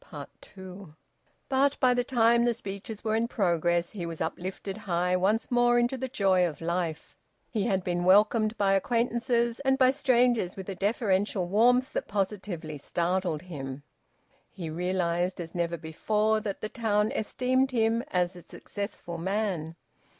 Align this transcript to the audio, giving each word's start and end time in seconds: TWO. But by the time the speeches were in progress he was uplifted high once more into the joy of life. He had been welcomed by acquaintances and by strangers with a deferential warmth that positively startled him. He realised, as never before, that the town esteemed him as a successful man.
TWO. 0.41 0.95
But 1.47 1.79
by 1.79 1.93
the 1.93 2.03
time 2.03 2.43
the 2.43 2.55
speeches 2.55 3.03
were 3.03 3.15
in 3.15 3.27
progress 3.27 3.91
he 3.91 4.07
was 4.07 4.19
uplifted 4.19 4.75
high 4.75 5.15
once 5.15 5.51
more 5.51 5.77
into 5.77 5.95
the 5.95 6.07
joy 6.07 6.43
of 6.47 6.59
life. 6.59 7.15
He 7.51 7.67
had 7.67 7.83
been 7.83 8.03
welcomed 8.03 8.57
by 8.57 8.73
acquaintances 8.73 9.59
and 9.59 9.77
by 9.77 9.91
strangers 9.91 10.55
with 10.55 10.67
a 10.69 10.73
deferential 10.73 11.47
warmth 11.47 11.93
that 11.93 12.07
positively 12.07 12.79
startled 12.79 13.43
him. 13.43 13.83
He 14.49 14.71
realised, 14.71 15.39
as 15.39 15.53
never 15.53 15.77
before, 15.77 16.39
that 16.39 16.61
the 16.61 16.69
town 16.69 17.11
esteemed 17.11 17.69
him 17.69 18.01
as 18.09 18.35
a 18.35 18.41
successful 18.41 19.19
man. 19.19 19.75